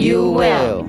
[0.00, 0.86] you well？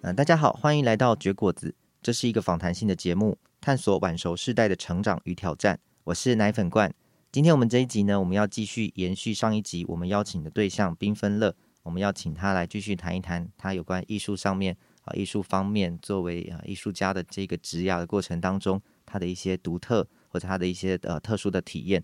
[0.00, 1.74] 呃，大家好，欢迎来到绝果子。
[2.00, 5.78] 这是一个访谈性的节目，探索晚熟世代的成长与挑战。
[6.04, 6.94] 我是奶粉罐。
[7.30, 14.74] 今天我们这一集呢，我们要继续延续上一集，我们邀请的对象缤纷乐，我们要请他来继续谈一谈他有关艺术上面
[15.04, 20.08] 啊，艺术方面作为啊艺术家的这个职涯的过程当中，他的一些独特。
[20.32, 22.02] 或者他的一些呃特殊的体验。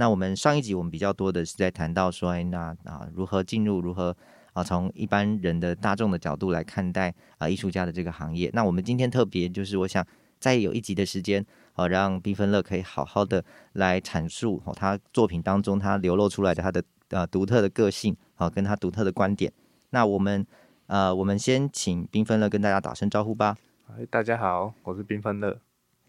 [0.00, 4.16] 那我们上一集我们比较多的是在谈到说，哎，那啊如何进入，如何
[4.54, 8.48] 啊从一般人的大众的角度来看待啊艺术家的这个行业。
[8.54, 10.02] 那我们今天特别就是我想
[10.38, 19.52] 再有一集的时间，好、啊、让缤纷乐可以好好的来阐述哦、他作品当中他流露出来的他的呃独特的个性，好、啊、跟他独特的观点。
[19.90, 20.46] 那我们
[20.86, 23.54] 呃我们先请缤纷乐跟大家打声招呼吧。
[23.88, 25.58] 哎，大家好，我是缤纷乐。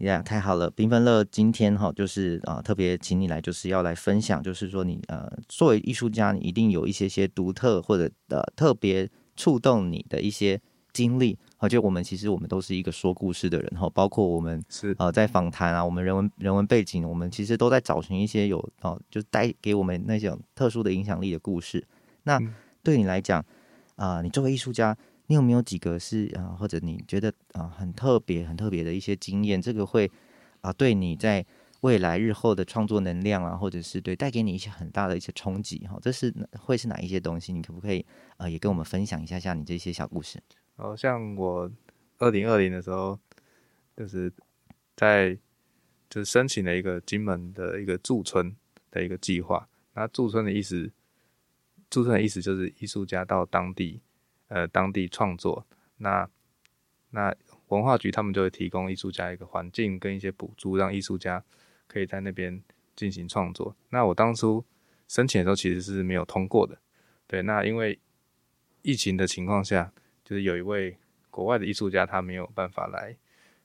[0.02, 0.71] 呀，yeah, 太好了！
[0.71, 10.59] 缤纷乐今天哈，就是啊，特别请你来，就是要来分享，就是说你呃，作为艺术家，你一定有一些些独特或者呃特别触动你的一些
[10.91, 11.38] 经历。
[11.58, 21.86] 而且我们其实我们都是一个说故事的人哈，包括我们是呃在访谈啊，我们人文人文背景，我们其实都在找寻一些有哦、呃，就带给我们那种特殊的影响力的故事。
[22.23, 22.39] 那
[22.81, 23.39] 对你来讲
[23.95, 24.97] 啊、呃，你作为艺术家。
[25.31, 29.61] 你有没有几个是啊，或者你觉得啊很特别、很特别的一些经验？
[29.61, 30.11] 这个会
[30.59, 31.45] 啊，对你在
[31.79, 35.97] 未来日后的创作能量啊，或者是对带给你一些很大的一些冲击哈？
[36.02, 37.53] 这是会是哪一些东西？
[37.53, 40.37] 你可不可以啊，也跟我们分享一下下你这些小故事？
[40.75, 41.71] 哦，像我
[42.17, 43.17] 二零二零的时候，
[43.95, 44.30] 就是
[44.97, 45.33] 在
[46.09, 48.53] 就是申请了一个金门的一个驻村
[48.91, 49.70] 的一个计划。
[49.93, 50.91] 那驻村的意思，
[51.89, 54.02] 驻村的意思就是艺术家到当地。
[54.54, 56.30] 呃，当地创作，那
[57.12, 57.34] 那
[57.70, 61.42] 文化局他们就会提供艺术家一个环境跟一些补助，让艺术家
[61.88, 62.62] 可以在那边
[62.94, 63.73] 进行创作。
[63.92, 64.66] 那我当初
[65.08, 66.78] 申请的时候其实是没有通过的，
[67.28, 67.42] 对。
[67.44, 67.98] 那因为
[68.82, 69.94] 疫情的情况下，
[70.26, 70.98] 就是有一位
[71.30, 73.16] 国外的艺术家他没有办法来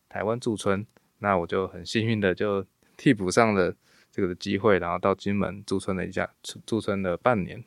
[0.08, 0.86] 台湾驻村，
[1.18, 2.64] 那我就很幸运的就
[2.96, 3.74] 替补上了
[4.12, 6.32] 这个的机会，然后到金门驻村了一下，
[6.64, 7.64] 驻村了半年。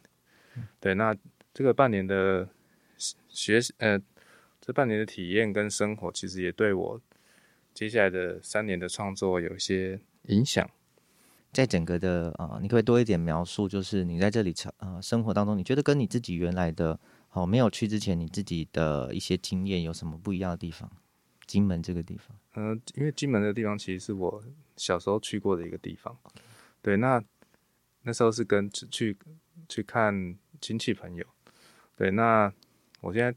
[0.79, 1.13] 对，那
[1.53, 2.47] 这个半年的。
[3.29, 4.01] 学呃，
[4.59, 7.01] 这半年的体验跟生活，其实也对我
[7.73, 10.69] 接下来的三年的创作有一些影响。
[11.51, 13.67] 在整个的啊、呃，你可不可以多一点描述？
[13.67, 16.99] 就是你在这里啊、呃，生活当中，你觉得跟你自己原来的
[17.31, 20.91] 哦没有去之前，你自己的一些经验有什么不一样的地方？
[21.47, 24.43] 金门这个地方，嗯、呃，因为金门这个地方其实是我
[24.77, 26.15] 小时候去过的一个地方。
[26.81, 27.23] 对，那
[28.03, 29.17] 那时候是跟去
[29.67, 31.25] 去看亲戚朋友。
[31.95, 32.51] 对，那。
[33.01, 33.29] 我现在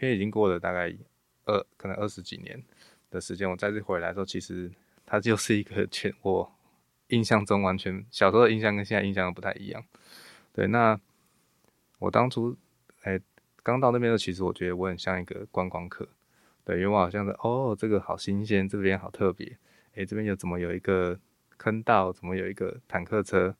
[0.00, 0.94] 因为已经过了大概
[1.44, 2.62] 二可能二十几年
[3.10, 4.70] 的时间，我再次回来的时候，其实
[5.04, 6.52] 它就是一个 全我
[7.08, 9.84] 印象中完全小时候的印象跟现在印象都不太一样。
[10.52, 10.98] 对，那
[11.98, 12.56] 我当初
[13.02, 13.20] 哎
[13.62, 16.08] 刚到那边的时候，其实我觉得我很像一个观光客。
[16.64, 19.56] 对，因为我好像是哦，这个好新鲜，这边好特别，
[19.94, 21.16] 哎，这边有怎么有一个
[21.56, 23.54] 坑道，怎么有一个坦克车？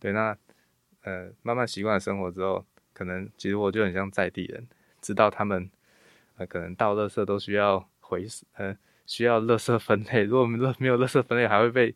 [0.00, 0.34] 对，那
[1.02, 2.64] 呃慢慢习惯了生活之后，
[2.94, 4.66] 可能其实我就很像在地人。
[5.06, 5.70] 知道他们，
[6.36, 10.24] 呃，可能到垃圾都需要回，呃，需要垃圾分类。
[10.24, 11.94] 如果没没有垃圾分类，还会被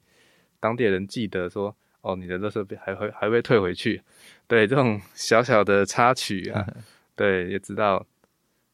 [0.60, 4.00] 当地人记得说，哦，你的垃圾还会还会退回去。
[4.47, 6.65] 对，这种小小的插曲啊，
[7.16, 8.06] 对，也知道，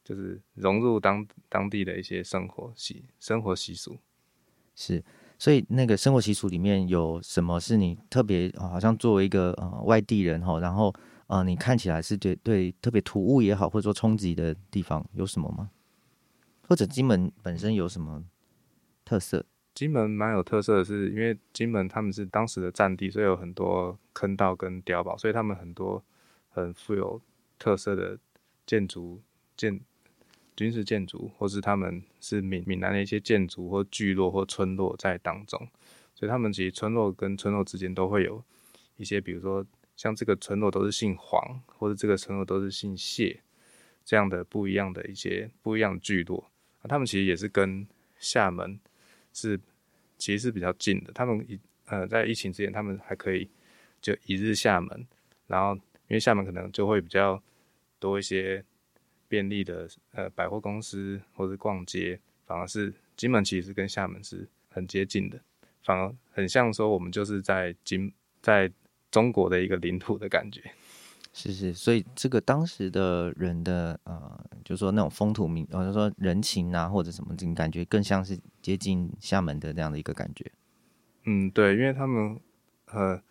[0.05, 3.97] 就是融入当当地的一些生活习生活习俗。
[4.75, 5.03] 是，
[5.39, 10.95] 所以那个生活习俗里面有什么是你特别，好像作为一个呃外地人哈，然后。
[11.27, 15.71] 啊、你看起来是对对特别突兀也好，或者说冲击的地方有什么吗？
[16.69, 18.25] 或者金门本身有什么
[19.05, 19.45] 特色？
[19.75, 26.01] 金门蛮有特色的是，因为金门他们是当时的战地，所以有很多坑道跟碉堡，所以他们很多
[26.49, 27.21] 很富有
[27.59, 28.17] 特色的
[28.65, 29.21] 建筑
[29.57, 29.81] 建
[30.55, 35.69] 军事建筑，或是他们是闽闽南的一些建筑或聚落或村落在当中，
[36.15, 38.45] 所以他们其实村落跟村落之间都会有
[38.97, 39.67] 一些，比如说。
[39.97, 43.41] 像这个村落都是姓黄，或者这个村落都是姓谢，
[44.05, 46.51] 这样的不一样的一些不一样的聚落，
[46.83, 47.87] 啊，他们其实也是跟
[48.19, 48.79] 厦门
[49.33, 49.59] 是
[50.19, 51.13] 其实是比较近的。
[51.13, 53.49] 他们一呃在疫情之前，他们还可以
[54.01, 55.07] 就一日厦门，
[55.47, 57.43] 然后因为厦门可能就会比较
[57.99, 58.63] 多一些
[59.29, 65.41] 便利的呃百货公司或是逛街，反而是金门其实跟厦门是很接近的，
[65.83, 68.71] 反而很像说我们就是在金在
[69.17, 70.61] 中国的一个领土的感觉。
[71.33, 80.53] 是是，所以这个当时的人的呃，就是说那种风土民，或者说人情啊，或者什么，这种感觉更像是接近厦门的这样的一个感觉。
[81.25, 82.39] 嗯，对，因为他们
[82.93, 83.23] 呃，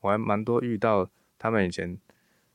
[0.00, 1.98] 我还蛮多遇到他们以前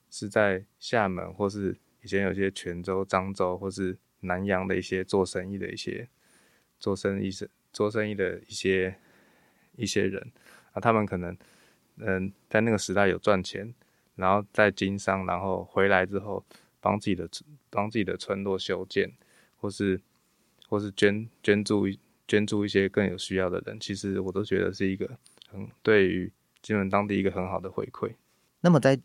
[0.10, 6.10] 是在厦门，或是以前有些泉州、漳州，或是南洋的一些做生意的一些
[6.80, 8.96] 做生意是做生意的一些
[9.76, 10.32] 一些人
[10.74, 11.38] 啊，他们可能
[12.00, 13.74] 嗯、呃，在那个时代有赚钱。
[14.16, 16.44] 然后在经商，然后回来之后
[16.82, 17.26] 帮自己的
[17.70, 19.10] 帮自己的村落修建，
[19.56, 19.98] 或是
[20.68, 21.86] 或是捐捐助
[22.28, 25.10] 捐助一些更有需要的人，其实我都觉得是一个
[25.48, 26.30] 很对于
[26.62, 28.14] 金门当地一个很好的回馈。
[28.60, 29.00] 那么在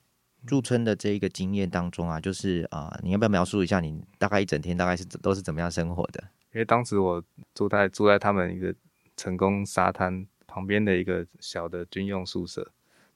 [0.49, 6.25] 驻村的这一个经验当中啊，就是啊、呃，你要不要描述一下你大概一整天大概是都是怎么样生活的？
[6.53, 7.23] 因为当时我
[7.55, 8.75] 住在住在他们一个
[9.17, 12.73] 成功沙滩旁边的一个小的军用宿舍，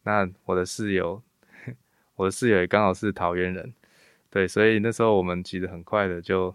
[0.09, 1.23] 那我的室友。
[2.17, 3.75] 我的室友也刚好是桃园人，
[4.31, 6.53] 对，所以那时候我们其实很快的就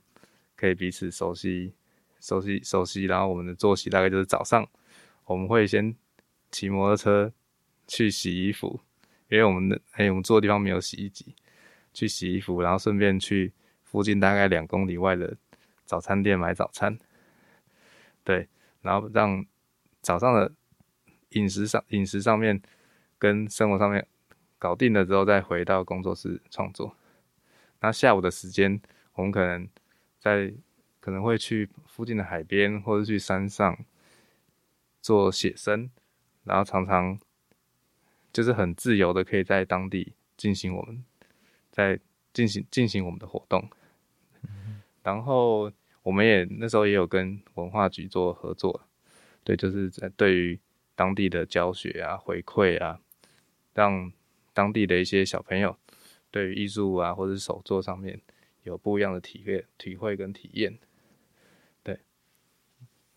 [0.57, 1.73] 可以彼此熟悉、
[2.19, 3.05] 熟悉、熟悉。
[3.05, 4.67] 然后我们的作息大概就是早上
[5.23, 5.95] 我们会先
[6.51, 7.31] 骑摩托车
[7.87, 8.81] 去洗衣服，
[9.29, 11.33] 因为我们的哎，我们住的地方没有洗衣机，
[11.93, 13.53] 去洗衣服，然后顺便去
[13.83, 15.37] 附近大概两公里外的
[15.85, 16.97] 早餐店买早餐。
[18.25, 18.49] 对，
[18.81, 19.45] 然后让
[20.01, 20.51] 早上的
[21.29, 22.61] 饮食上、饮食上面
[23.23, 24.05] 跟生活上面。
[24.59, 26.95] 搞定了之后，再回到工作室创作。
[27.81, 28.81] 那下午的时间，
[29.13, 29.67] 我们可能
[30.19, 30.53] 在
[31.01, 33.77] 可能会去附近的海边，或者去山上
[35.01, 35.89] 做写生，
[36.45, 37.19] 然后常常
[38.31, 41.03] 就是很自由的，可以在当地进行我们
[41.69, 41.99] 在
[42.31, 43.69] 进行进行我们的活动。
[45.03, 45.69] 然后
[46.03, 48.87] 我们也那时候也有跟文化局做合作，
[49.43, 50.57] 对，就是在对于
[50.95, 53.01] 当地的教学啊、回馈啊，
[53.73, 54.11] 让。
[54.55, 55.75] 当地的一些小朋友
[56.29, 58.21] 对于艺术啊，或者是手作上面
[58.61, 60.77] 有不一样的体验、体会跟体验。
[61.81, 61.97] 对，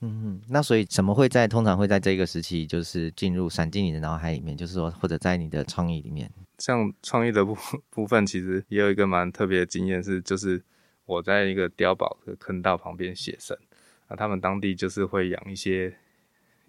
[0.01, 6.33] 嗯，那所以怎么会在通常会在这个时期，就是进入闪进你的脑海里面，就是说或者在你的创意里面？
[6.57, 7.55] 像创意的部
[7.91, 10.65] 部分，其实也有一个蛮特别的经验，是就是
[11.05, 13.55] 我在一个碉堡的坑道旁边写生，
[14.09, 15.95] 那他们当地就是会养一些，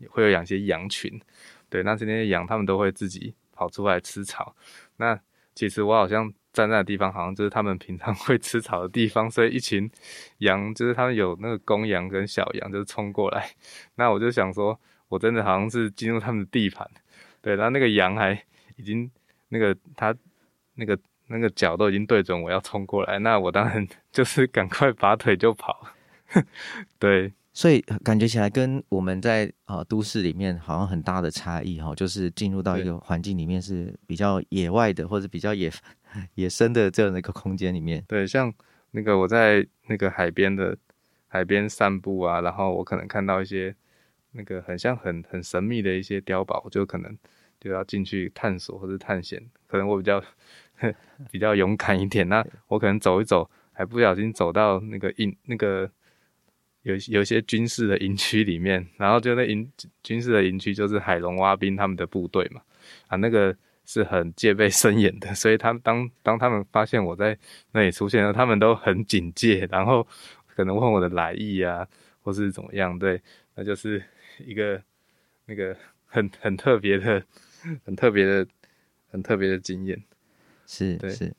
[0.10, 1.22] 会有养一些羊群，
[1.70, 3.34] 对，那这些羊他们都会自己。
[3.58, 4.56] 跑出来吃草，
[4.98, 5.20] 那
[5.56, 9.90] 其实我好像站在的地方，好像就是他们平常 会吃草的地方，所以一群
[10.38, 13.50] 羊，就是他们有那个公羊跟小羊，就是冲过来，
[13.96, 16.88] 那我就想说，我真的好像是进入他们的地盘，
[17.42, 18.40] 对，然后那个羊还
[18.76, 19.10] 已经
[19.50, 20.16] 那个他
[20.76, 25.88] 那个那个脚都已经对准我要冲过来，那我当然 就是赶快拔腿就跑，
[27.00, 27.34] 对。
[27.58, 35.72] 所以感觉起来跟我们在啊、呃、都市里面好像很大的差异哈，就是进入到一个环境里面是比较野外的或者比较野
[36.36, 38.06] 野生的这样的一个空间里面。
[38.08, 38.54] 对，像
[38.92, 40.78] 那个我在那个海边的
[41.28, 43.76] 海边散步啊，然后我可能看到一些
[44.34, 47.18] 那个很像很很神秘的一些碉堡，我就可能
[47.60, 49.44] 就要进去探索或者探险。
[49.66, 50.24] 可能我比较
[51.32, 55.90] 比较勇敢一点，那我可能走一走，还不小心走到那个印那个。
[56.88, 59.70] 有有一些军事的营区里面，然后就那营
[60.02, 62.62] 军事的营区就是海龙蛙兵他们的部队嘛，
[63.08, 63.54] 啊，那个
[63.86, 67.38] 是很戒备森严的，所以他们当当他们发现我在
[67.74, 70.08] 那里出现了，他们都很警戒，然后
[70.56, 71.86] 可能问我的来意啊，
[72.22, 73.22] 或是怎么样，对，
[73.56, 74.02] 那就是
[74.46, 74.82] 一个
[75.46, 75.76] 那个
[76.06, 77.22] 很很特别的、
[77.84, 78.48] 很特别的、
[79.12, 80.02] 很特别的经验，
[80.66, 81.36] 是，对，是。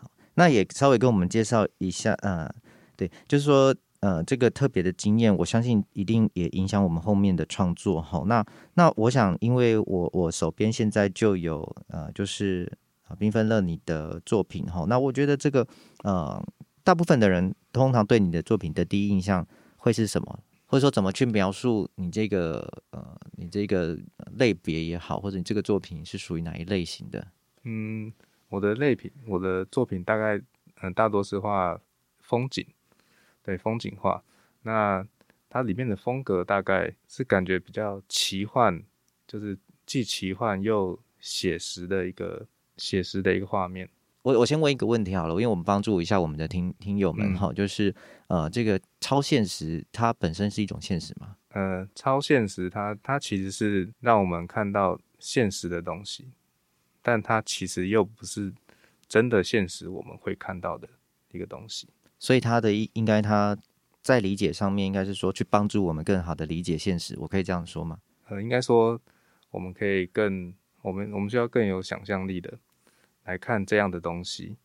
[0.00, 2.52] 好，那也稍微跟我们介绍一下，呃，
[2.96, 3.72] 对，就是说。
[4.04, 8.22] 呃，这个特别的经验，我相信一定也影响我们后面的创作哈。
[8.26, 8.44] 那
[8.74, 12.70] 那我想，因为我我手边现在就有呃，就是
[13.08, 14.84] 啊，缤纷乐你的作品哈。
[14.90, 15.66] 那我觉得这个
[16.02, 16.38] 呃，
[16.82, 19.46] 大部分的人通常对你的作品的第一印象
[19.78, 20.38] 会是什么？
[20.66, 23.96] 或者说怎么去描述你这个呃，你这个
[24.36, 27.26] 类别也好，或者你这个作品是属于哪一类型的？
[27.62, 28.12] 嗯，
[28.50, 30.38] 我的类品，我的作品大概
[30.82, 31.80] 嗯、大多是画
[32.20, 32.66] 风景。
[33.44, 34.24] 对，风景画，
[34.62, 35.06] 那
[35.50, 38.82] 它里面的风格大概是感觉比较奇幻，
[39.26, 42.46] 就是既奇幻又写实的一个
[42.78, 43.88] 写实的一个画面。
[44.22, 47.94] 我我先问一个问题好了，因为我们帮助一下我们的听听友们哈、嗯，就是
[48.28, 51.36] 呃，这个超现实它本身是一种现实吗？
[51.50, 56.30] 呃，超现实它它其实是让我们看到现实的东西，
[57.02, 58.50] 但它其实又不是
[59.06, 60.88] 真的现实我们会看到的
[61.30, 61.86] 一个东西。
[62.24, 63.54] 所以他的应应该他
[64.00, 67.14] 在理解上面，应该是说去帮助我们更好的理解现实。
[67.18, 67.98] 我可以这样说吗？
[68.30, 68.98] 呃，应该说
[69.50, 72.58] 我们可以更，我们我们需要更有想象力的
[73.24, 74.56] 来看这样的东西。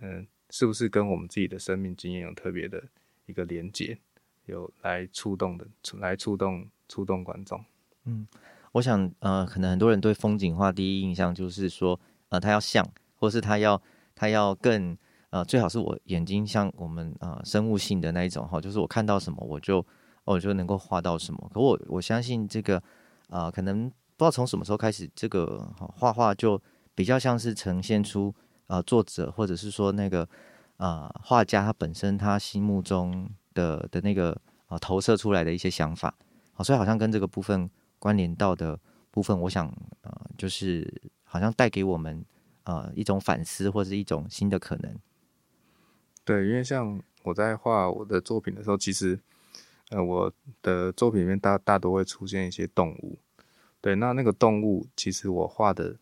[0.00, 2.82] 嗯、呃，是不是跟我们自己的生命经验有特别的
[3.26, 3.98] 一个连接，
[4.46, 5.66] 有来触动的，
[5.98, 7.62] 来触动触动观众？
[8.06, 8.26] 嗯，
[8.72, 13.82] 我想呃，可能很多人对风景画第一印象就是说，呃，它要像，或是它要
[14.14, 14.96] 它要更。
[15.30, 19.84] 呃，最好是我眼睛像我们呃生物性的那一种哈，就是我看到什么我就
[20.24, 21.50] 我就能够画到什么。
[21.54, 22.82] 可我我相信这个
[23.28, 26.60] 呃，可能不知道从什么时候开始，这个画画就
[26.96, 28.34] 比较像是呈现出
[28.66, 30.28] 呃作者或者是说那个
[30.78, 36.12] 呃画家他本身他心目中的的那个呃投射出来的一些想法。
[36.52, 37.70] 好，所以好像跟这个部分
[38.00, 38.76] 关联到的
[39.12, 39.72] 部分，我想
[40.02, 42.24] 呃就是好像带给我们
[42.64, 44.92] 呃一种反思或者是一种新的可能。
[46.24, 49.18] 对，因为像我在画我的作品的时候，其实，
[49.88, 53.18] 呃，我的作品里面大大多会出现一些动物。
[53.80, 55.96] 对，那那个动物其实我画的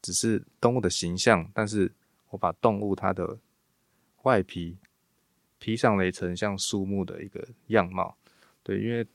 [0.00, 1.92] 只是动物的形象，但是
[2.30, 3.38] 我把动物它的
[4.22, 4.78] 外皮
[5.58, 8.16] 披上了一层像树木的一个样貌。
[8.62, 9.06] 对，因为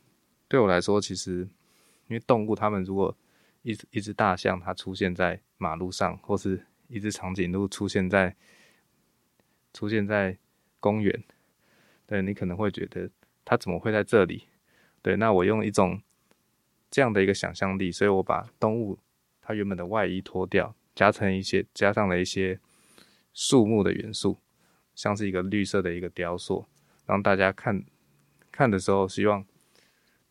[0.48, 1.48] 对我来说，其实
[2.07, 3.15] 因为动物它们如果
[3.63, 8.36] 一一只大象它出现在马路上，或是一只长颈鹿出现在。
[9.77, 10.36] 出现在
[10.79, 11.24] 公园，
[12.07, 13.12] 对，你可能会觉得
[13.46, 14.48] 它怎么会在这里？
[15.03, 16.01] 对，那我用一种
[16.89, 18.98] 这样的一个想象力，所以我把动物
[19.39, 22.60] 它原本的外衣脱掉，加成一些，加上了一些
[23.36, 24.39] 树木的元素，
[24.96, 26.65] 像是一个绿色的一个雕塑，
[27.05, 27.86] 让大家看
[28.51, 29.46] 看的时候，希望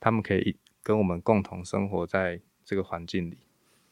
[0.00, 3.38] 他们可以跟我们共同生活在这个环境里。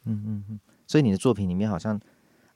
[0.04, 2.00] 嗯嗯嗯，所以你的作品里面好像，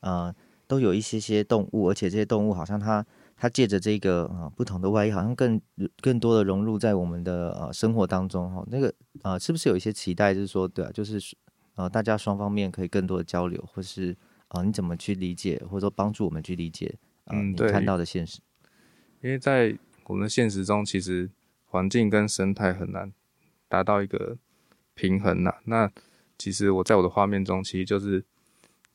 [0.00, 0.34] 呃。
[0.68, 5.58] 都有一些些动物，而且这些动物好像它它借着这个啊、呃、不同的外衣，好像更
[6.02, 8.62] 更多的融入在我们的呃生活当中哈。
[8.70, 8.88] 那个
[9.22, 11.18] 啊、呃，是不是有一些期待，就是说对啊，就是
[11.74, 14.12] 呃大家双方面可以更多的交流，或是
[14.48, 16.94] 啊、呃、你怎么去理解，或者说帮助我们去理解
[17.24, 18.40] 啊、呃、你看到的现实？
[19.22, 19.74] 因为在
[20.06, 21.30] 我们的现实中，其实
[21.64, 23.10] 环境跟生态很难
[23.68, 24.36] 达到一个
[24.94, 25.58] 平衡呐、啊。
[25.64, 25.90] 那
[26.36, 28.22] 其实我在我的画面中，其实就是。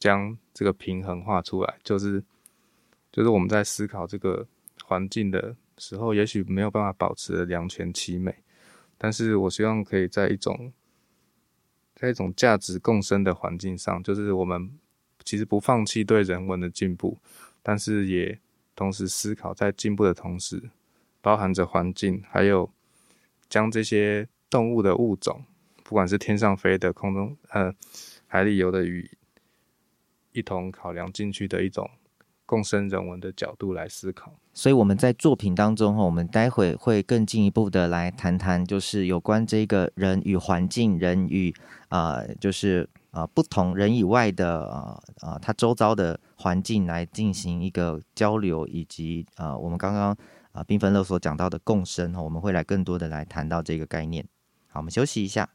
[0.04, 2.22] 将这个平衡画出来，就是
[3.10, 4.46] 就是我们在思考这个
[4.84, 8.36] 环境的时候，也许没有办法保持两全其美，
[8.98, 10.74] 但是我希望可以在一种
[11.96, 14.78] 在一种价值共生的环境上，就是我们
[15.24, 17.18] 其实不放弃对人文的进步，
[17.62, 18.38] 但是也
[18.76, 20.70] 同时思考在进步的同时，
[21.22, 22.70] 包含着环境，还有
[23.48, 25.46] 将这些动物的物种，
[25.82, 27.74] 不管是天上飞的、空中呃
[28.28, 29.10] 海里游的鱼。
[30.34, 31.90] 一同考量进去的一种
[32.46, 41.54] 共生人文的角度来思考，所以我们在作品当中哈，我们待会会更进一步的来谈谈，就是有关这个人与环境、人与
[41.88, 50.16] 啊、就是啊、不同人以外的啊啊，他周遭的环境来进行一个交流，以及啊、我们刚刚
[50.52, 54.28] 啊缤纷乐所讲到的共生哈，我们会来更多的来谈到这个概念。
[54.68, 55.50] 好，我们休息一下。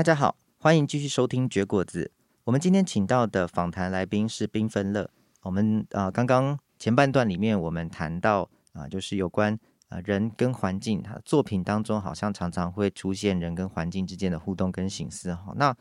[0.00, 2.10] 大家好，欢迎继续收听绝果子。
[2.44, 5.10] 我们今天请到的访谈来宾是缤纷乐。
[5.42, 9.58] 我们啊、刚刚前半段里面我们谈到啊、就是有关
[9.90, 15.52] 啊、人跟环境，他作品当中好像常常会出现人跟环境之间的互动跟省思哈。
[15.56, 15.76] 那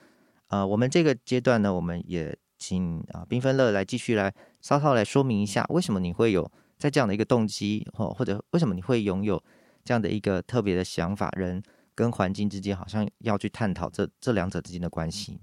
[0.49, 9.41] 呃，我们这个阶段呢，我们也请啊缤纷乐来继续来稍稍来说明一下，为什么你会有在这样的一个动机，或或者为什么你会拥有
[9.85, 11.63] 这样的一个特别的想法，人。
[11.99, 15.41] 跟环境之间好像要去探讨这这两者之间的关系。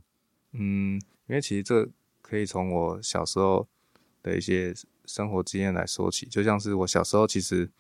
[0.52, 1.86] 嗯，因为其实这
[2.22, 3.68] 可以从我小时候
[4.22, 7.70] 的一些生活经验来说起，就像是我小时候，其实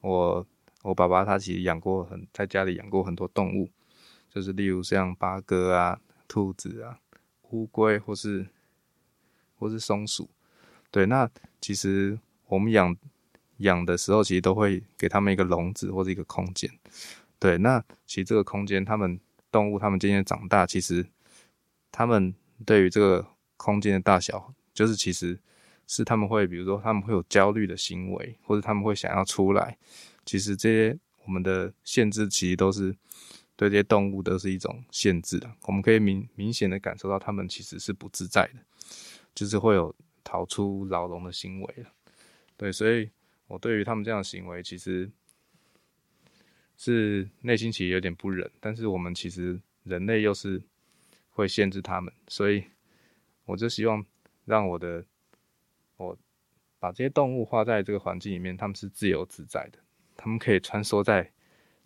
[0.00, 0.46] 我
[0.80, 3.68] 我爸爸他其实养过很在家里养过很多动物，
[4.30, 6.98] 就是例如像八哥啊、兔子啊、
[7.50, 8.46] 乌龟或是
[9.58, 10.30] 或是松鼠。
[10.90, 12.96] 对，那其实我们养
[13.58, 16.70] 养的时候，其实都会给他们一个笼子或者一个空间。
[17.44, 19.20] 对，那其实这个空间，他们
[19.50, 21.06] 动物，他们渐渐长大，其实
[21.92, 22.34] 他们
[22.64, 23.26] 对于这个
[23.58, 25.38] 空间的大小，就是其实
[25.86, 29.76] 是他们会，比如说他们会有焦虑的行为，或者他们会想要出来。
[30.24, 32.96] 其实这些我们的限制其实都是
[33.56, 35.54] 对这些动物都是一种限制的。
[35.66, 38.60] 我们可以明明显的感受到，它们其实是不自在的，
[39.34, 41.90] 就是会有逃出牢笼的行为了。
[42.56, 43.10] 对，所以
[43.48, 45.10] 我对于他们这样的行为，其实
[46.76, 48.50] 是内心其实有点不忍。
[48.60, 50.62] 但是我们其实人类又是
[51.30, 52.64] 会限制他们，所以
[53.44, 54.04] 我就希望
[54.44, 55.04] 让我的
[55.96, 56.16] 我
[56.78, 59.78] 把这些动物画在这个环境里面，他们是自由自在的，
[60.16, 61.30] 他们可以穿梭在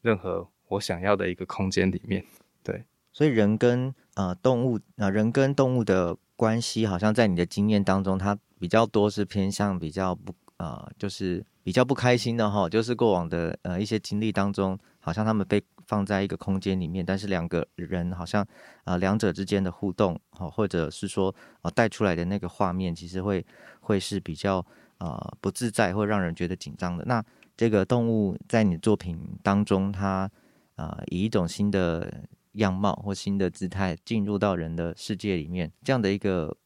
[0.03, 2.25] 任何我想要的一个空间里面。
[2.63, 10.35] 对，所以人跟呃动物啊、呃，人跟动物的关系，好像在你的经验当中，它比较多是偏向比较不。
[10.59, 18.43] 呃，就是比较不开心的哈，就是过往的呃一些经历当中，好像他们被放在一个空间里面，但是两个人好像
[18.85, 23.45] 呃两者之间的互动，哈，或者是说呃带出来的那个画面，其实会
[23.81, 24.65] 会是比较
[24.97, 27.05] 呃不自在，会让人觉得紧张的。
[27.05, 27.23] 那
[27.55, 30.31] 这个动物在你作品当中，它
[30.77, 32.11] 呃以一种新的
[32.53, 36.57] 样貌或新的姿态进入到人的世界里面，这样的一个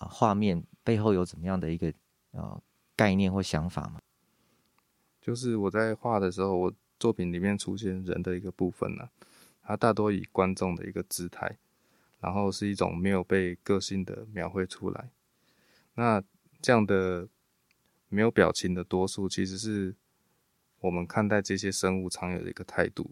[0.00, 1.92] 呃画面背后有怎么样的一个
[2.32, 2.60] 呃？
[2.96, 3.98] 概念或想法吗？
[5.20, 9.08] 就是我在画的时候，我作品里面出现人的一个部分呢、
[9.62, 11.58] 它大多以观众的一个姿态，
[12.20, 15.10] 然后是一种没有被个性的描绘出来。
[15.94, 16.22] 那
[16.62, 17.28] 这样的
[18.08, 19.94] 没有表情的多数，其实是
[20.80, 23.10] 我们看待这些生物常有的一个态度。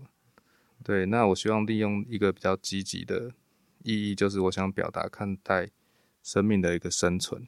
[0.83, 3.33] 对，那我希望利用一个比较积极的
[3.83, 5.71] 意义，就是我想表达看待
[6.23, 7.47] 生命的一个生存。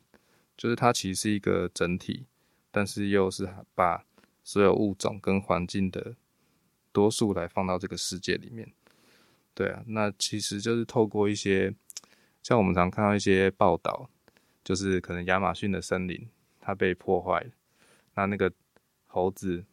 [0.57, 2.27] 就是它其实是一个整体，
[2.71, 4.05] 但是又是把
[4.43, 6.15] 所有物种跟环境的
[6.93, 8.73] 多数来放到这个世界里面。
[9.55, 11.75] 对啊，那其实就是透过一些，
[12.43, 14.09] 像我们常看到一些报道，
[14.65, 16.29] 就是可能亚马逊的森林
[16.61, 17.47] 它被破坏，
[18.15, 18.53] 那那个
[19.07, 19.65] 猴子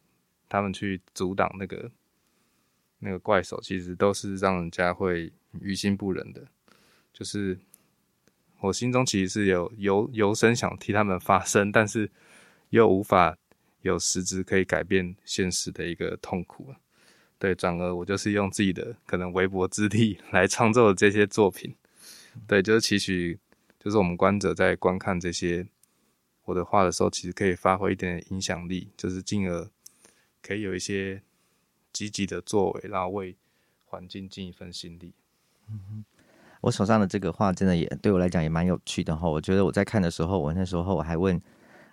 [0.50, 1.92] 他们去阻挡那个
[3.00, 5.32] 那个怪兽，其实都是让人家会
[5.62, 6.48] 于心不忍的，
[7.14, 7.60] 就是。
[8.60, 12.10] 我心中其实是有由由衷想替他们发声，但是
[12.72, 13.38] 又无法
[13.88, 16.76] 有实质可以改变现实的一个痛苦。
[17.40, 21.76] 对，转而我就是用自己的可能微薄之力 来创作这些作品。
[22.48, 23.40] 对，就是期许，
[23.80, 25.68] 就是我们观者在观看这些
[26.46, 29.70] 我的画的时候，其实可以发挥一点影响力，就是进而
[30.42, 31.22] 可以有一些
[31.94, 33.36] 积极的作为，然后为
[33.86, 35.14] 环境尽一份心力。
[35.70, 36.04] 嗯。
[36.62, 39.30] 我手上的这个画真的也对我来讲也蛮有趣的哈。
[39.30, 41.40] 我觉得我在看的时候，我那时候我还问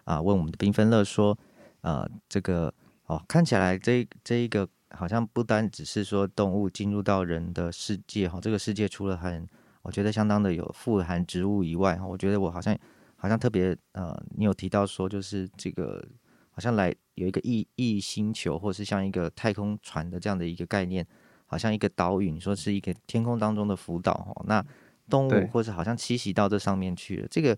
[0.04, 1.38] 啊、问我们的缤纷乐说，
[1.84, 2.72] 呃，这个
[3.04, 9.46] 哦，看起来这这一个好像不单只是说动物进入到人的世界哈，这个世界除了很
[9.82, 12.74] 我觉得相当的有富含植物以外，我觉得我好像
[13.16, 16.02] 好像特别呃，你有提到说就是这个
[16.50, 21.06] 好像来有一个异异星球，或是像一个太空船的这样的一个概念。
[21.46, 24.44] 好像一个岛屿，你说是一个天空当中的浮岛哦。
[24.48, 24.64] 那
[25.08, 27.28] 动物或是好像栖息到这上面去了。
[27.30, 27.56] 这个，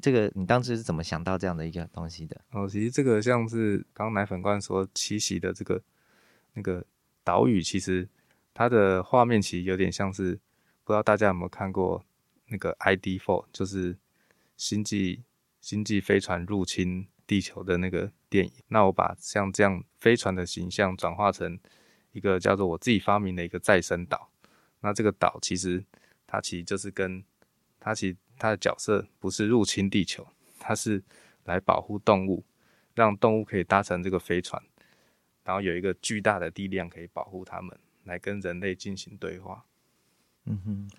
[0.00, 2.40] 这个你当时是怎么想到这样的一个东西的？
[2.50, 5.82] 哦，其实这个像是刚奶粉罐说栖息的这个
[6.54, 6.84] 那个
[7.22, 8.08] 岛屿，其实
[8.54, 10.32] 它的画面其实有点像是，
[10.84, 12.04] 不知道大家有没有看过
[12.46, 13.96] 那个 ID Four 就是
[14.56, 15.22] 星际
[15.60, 18.52] 星际飞船入侵地球的那个电影。
[18.68, 21.58] 那我把像这样飞船的形象转化成。
[22.14, 24.30] 一个叫做我自己发明的一个再生岛，
[24.82, 25.82] 那这个岛其实
[26.26, 27.24] 它其实就是跟
[27.80, 30.26] 它其实它的角色不是入侵地球，
[30.58, 31.00] 它是
[31.44, 32.42] 来保护动物，
[32.94, 34.60] 让动物可以搭乘这个飞船，
[35.44, 39.64] 然后有一个巨大的力量可以保护它们，来跟人类进行对话。
[40.46, 40.90] 嗯哼，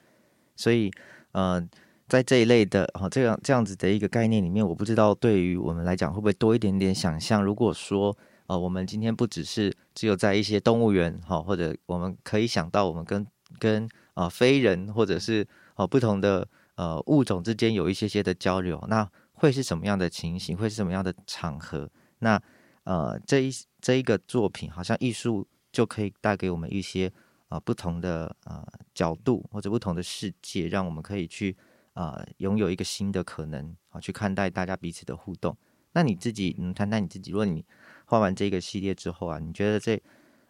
[0.56, 0.90] 所以
[1.34, 1.62] 呃，
[2.08, 8.18] 在这一类的哈这样这样子的一个概念里面，我不知道对于我们来讲会不会多一点点想象，如果说。
[8.48, 13.26] 呃，我们今天不只是只有在一些动物园哈，或者我们可以想到我们跟
[13.58, 16.46] 跟啊、呃、非人或者是呃不同的
[16.76, 20.56] 呃物种之间有一些些的交流，那会是什么样的情形？
[20.56, 21.90] 会是什么样的场合？
[22.20, 22.42] 那
[22.84, 27.08] 呃这一这一个作品，好像艺术就可以带给我们一些
[27.48, 31.56] 啊、呃、不同的呃角度或者不同的世界，让我们可以去
[31.94, 35.58] 啊、呃、拥有一个新的可能啊去看待大家彼此的互动。
[35.92, 37.66] 那你自己，嗯，谈谈你自己，如果你。
[38.06, 40.00] 画完这个系列之后啊，你觉得这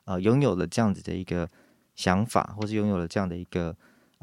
[0.05, 1.49] 呃拥有了这样子的一个
[1.95, 3.73] 想法，或是拥有了这样的一个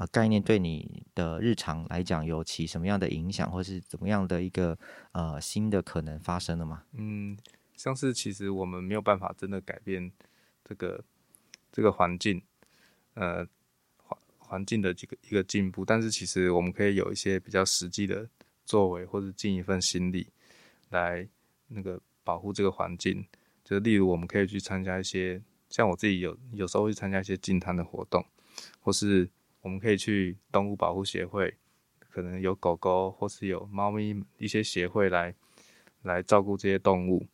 [0.00, 4.78] 呃概念，对你的日常来讲有起什么样的影响，或是怎么样的一个
[5.12, 6.84] 呃新的可能发生了吗？
[6.92, 7.36] 嗯，
[7.76, 10.10] 像是其实我们没有办法真的改变
[10.64, 11.04] 这个
[11.70, 12.40] 这个环境，
[13.12, 13.46] 呃
[13.98, 18.26] 环环境的这个一个进步，但是其实我们可以有一些比较实际的
[18.64, 20.26] 作为，或者尽一份心力
[20.88, 21.28] 来
[21.68, 22.00] 那个。
[22.22, 23.26] 保护这个环境，
[23.64, 28.24] 就例如我们可以去参加一些像我自己有有时候会参加一些净滩的活动，
[28.78, 29.28] 或是
[29.62, 31.54] 我们可以去动物保护协会，
[32.08, 35.34] 可能有狗狗或是有猫咪一些协会来
[36.02, 37.26] 来照顾这些动物，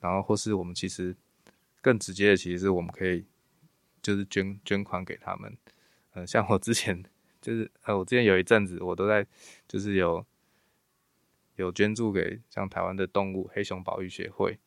[0.00, 1.16] 然后或是我们其实
[1.80, 3.24] 更直接的，其实是我们可以
[4.02, 5.56] 就是捐捐款给他们。
[6.12, 7.02] 呃，像我之前
[7.40, 9.26] 就是呃，我之前有一阵子我都在
[9.66, 10.26] 就是有
[11.56, 14.58] 有捐助给像台湾的动物黑熊保育协会，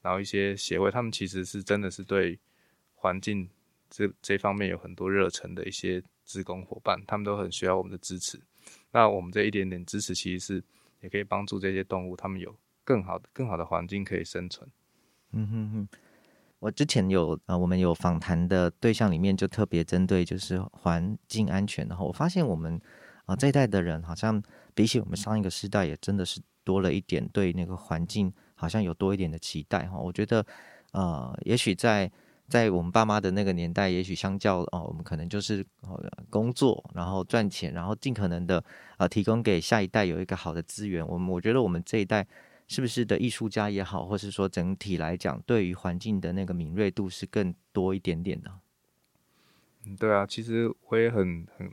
[0.00, 2.38] 然后一些协会，他们其实是真的是对
[2.94, 3.50] 环境
[3.90, 8.40] 这这方面有很多热忱的一些职工伙伴，他们都很需要我们的支持。
[8.92, 10.64] 那我们这一点点支持，其实是
[11.00, 12.54] 也可以帮助这些动物，他们有
[12.84, 14.68] 更好的更好的环境可以生存。
[15.32, 15.88] 嗯哼哼。
[16.58, 22.80] 我之前有呃，我们有访谈的对象里面就特别针对就是环境安全，然后我发现我们
[23.24, 24.40] 啊、这一代的人好像
[24.72, 29.98] 比起我们上一个世代也真的是多了一点对那个环境好像有多一点的期待哈。
[29.98, 30.46] 我觉得
[30.92, 32.08] 呃，也许在
[32.48, 35.64] 在我们爸妈的那个年代，也许相较哦、我们可能就是
[36.30, 38.62] 工作然后赚钱，然后尽可能的
[38.98, 41.06] 呃提供给下一代有一个好的资源。
[41.06, 42.26] 我们我觉得我们这一代。
[42.68, 48.50] 是不是的艺术家也好，或是说整体来讲，对于环境的那个敏锐度是更多一点点的？
[49.84, 51.70] 嗯，对啊，其实我也很很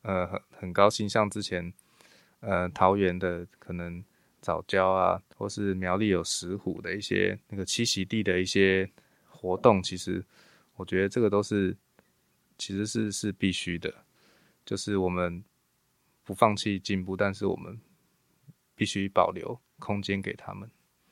[0.00, 1.70] 呃很很高兴，像之前
[2.40, 4.02] 呃桃园的可能
[4.40, 8.88] 早教啊，或是苗栗有石虎的一些那个栖息地的一些
[9.44, 10.24] 活动，其实
[10.76, 11.76] 我觉得这个都是
[12.56, 13.92] 其实是是必须的，
[14.64, 15.44] 就是我们
[16.24, 17.78] 不放弃进步，但是我们
[18.74, 19.60] 必须保留。
[19.80, 20.70] 空间给他们，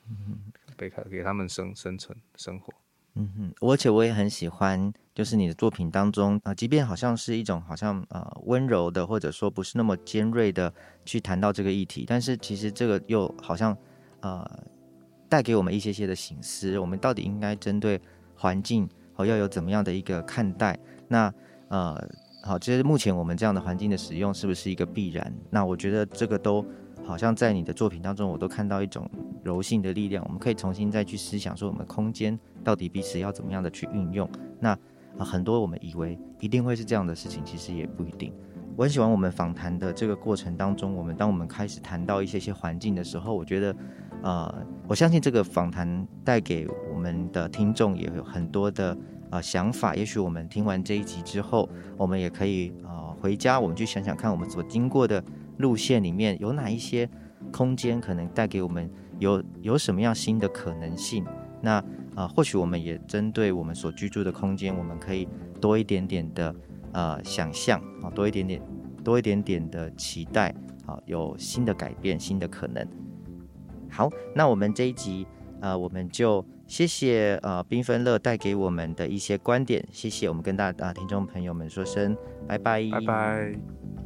[0.09, 0.39] 嗯，
[0.79, 2.73] 给给他们生生存生活，
[3.15, 10.73] 嗯哼，而且我也很喜欢，就是你的作品当中啊，即便好像是一种好像呃温柔的，或者说不是那么尖锐的
[11.05, 13.77] 去谈到这个议题，但是其实这个又好像
[14.21, 14.65] 呃
[15.29, 18.01] 带给我们一些些的醒思，我们到底应该针对
[18.43, 20.77] 环境哦要有怎么样的一个看待？
[21.07, 21.33] 那
[21.69, 21.97] 呃
[22.43, 25.33] 好，其实目前我们这样的环境的使用是不是一个必然？
[25.49, 26.65] 那我觉得这个都。
[27.05, 29.11] 好像在你的作品当中，我都看到一种
[29.43, 30.23] 柔性的力量。
[30.25, 34.31] 我们可以重新再去思想，说我们空间到底彼此要怎么样的去运用。
[34.61, 34.79] 那，
[35.19, 38.33] 很多我们以为一定会是这样的事情，其实也不一定。
[38.77, 43.75] 我很喜欢我们访谈的这个过程当中，我们当我们开始谈到一些些环境的时候，我觉得，
[44.23, 48.97] 呃，我相信这个访谈带给我们的听众也有很多的
[49.31, 49.95] 呃想法。
[49.95, 55.23] 也许我们听完这一集之后，我们也可以呃回家，我们去想想看，我们所经过的。
[55.59, 57.09] 路线里面有哪一些
[57.53, 61.25] 空间可能带给我们有有什么样新的可能性？
[61.61, 61.85] 那、
[62.17, 65.29] 呃，或许我们也针对我们所居住的空间，我们可以
[65.61, 66.53] 多一点点的
[66.93, 68.61] 呃想象啊，多一点点
[69.05, 70.53] 多一点点的期待
[70.87, 72.85] 啊，有新的改变，新的可能。
[73.93, 75.27] 好，那我们这一集
[75.61, 82.17] 呃，我们就谢谢呃缤纷乐带给我们的一些观点，谢谢我们跟大啊听众朋友们说声
[82.49, 84.02] 拜拜，拜拜。